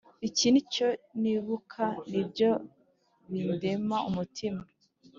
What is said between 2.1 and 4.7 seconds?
Ni byo bindema umutima.